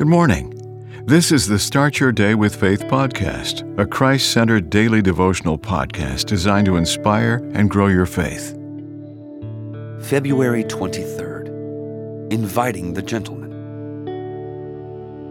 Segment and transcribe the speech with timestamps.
[0.00, 1.04] Good morning.
[1.04, 6.24] This is the Start Your Day with Faith podcast, a Christ centered daily devotional podcast
[6.24, 8.52] designed to inspire and grow your faith.
[10.00, 12.32] February 23rd.
[12.32, 13.50] Inviting the Gentleman.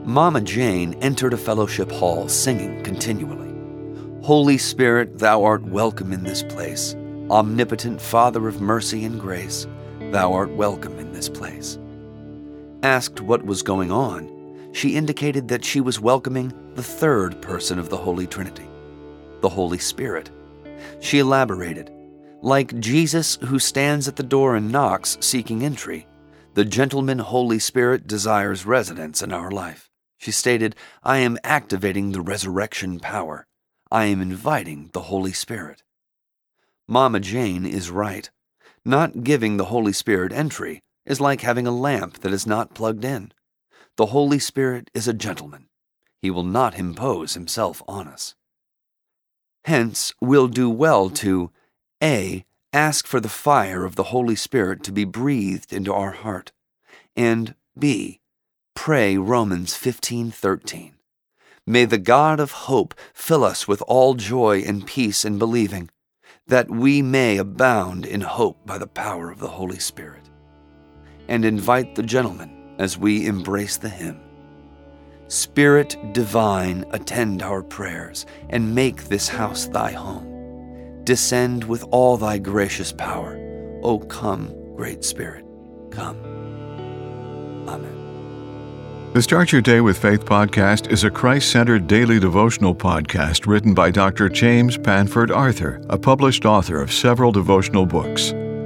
[0.05, 3.51] Mama Jane entered a fellowship hall singing continually
[4.21, 6.95] Holy Spirit, thou art welcome in this place.
[7.31, 9.65] Omnipotent Father of mercy and grace,
[10.11, 11.79] thou art welcome in this place.
[12.83, 14.38] Asked what was going on,
[14.71, 18.67] she indicated that she was welcoming the third person of the Holy Trinity,
[19.41, 20.29] the Holy Spirit.
[20.99, 21.91] She elaborated,
[22.41, 26.07] like Jesus who stands at the door and knocks seeking entry,
[26.53, 29.89] the gentleman Holy Spirit desires residence in our life.
[30.17, 33.45] She stated, I am activating the resurrection power.
[33.91, 35.83] I am inviting the Holy Spirit.
[36.87, 38.29] Mama Jane is right.
[38.83, 43.05] Not giving the Holy Spirit entry is like having a lamp that is not plugged
[43.05, 43.31] in.
[43.99, 45.67] The Holy Spirit is a gentleman.
[46.21, 48.33] He will not impose himself on us.
[49.65, 51.51] Hence, we'll do well to
[52.01, 52.45] A.
[52.71, 56.53] Ask for the fire of the Holy Spirit to be breathed into our heart,
[57.17, 58.21] and B.
[58.73, 60.93] Pray Romans 15:13.
[61.67, 65.89] May the God of hope fill us with all joy and peace in believing,
[66.47, 70.29] that we may abound in hope by the power of the Holy Spirit.
[71.27, 74.19] And invite the gentleman as we embrace the hymn.
[75.27, 81.03] Spirit divine, attend our prayers and make this house thy home.
[81.03, 83.37] Descend with all thy gracious power.
[83.83, 85.45] O come, great Spirit,
[85.91, 86.17] come.
[87.67, 89.11] Amen.
[89.13, 93.73] The Start Your Day with Faith podcast is a Christ centered daily devotional podcast written
[93.73, 94.29] by Dr.
[94.29, 98.33] James Panford Arthur, a published author of several devotional books.